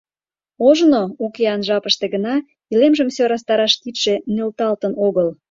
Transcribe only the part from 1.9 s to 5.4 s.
гына, илемжым сӧрастараш кидше нӧлталтын огыл.